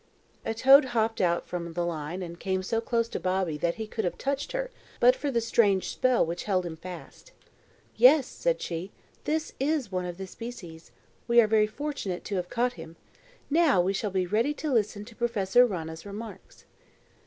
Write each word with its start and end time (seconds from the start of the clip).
A 0.43 0.55
toad 0.55 0.85
hopped 0.97 1.21
out 1.21 1.45
from 1.45 1.73
the 1.73 1.85
line 1.85 2.23
and 2.23 2.39
came 2.39 2.63
so 2.63 2.81
close 2.81 3.07
to 3.09 3.19
Bobby 3.19 3.55
that 3.59 3.75
he 3.75 3.85
could 3.85 4.03
have 4.03 4.17
touched 4.17 4.51
her 4.51 4.71
but 4.99 5.15
for 5.15 5.29
the 5.29 5.39
strange 5.39 5.89
spell 5.89 6.25
which 6.25 6.45
held 6.45 6.65
him 6.65 6.75
fast. 6.75 7.33
"Yes," 7.95 8.25
said 8.25 8.63
she; 8.63 8.89
"this 9.25 9.53
is 9.59 9.91
one 9.91 10.07
of 10.07 10.17
the 10.17 10.25
species. 10.25 10.89
We 11.27 11.39
are 11.39 11.45
very 11.45 11.67
fortunate 11.67 12.23
to 12.23 12.37
have 12.37 12.49
caught 12.49 12.73
him. 12.73 12.95
Now 13.51 13.79
we 13.79 13.93
shall 13.93 14.09
be 14.09 14.25
ready 14.25 14.55
to 14.55 14.73
listen 14.73 15.05
to 15.05 15.15
Professor 15.15 15.67
Rana's 15.67 16.03
remarks." 16.03 16.65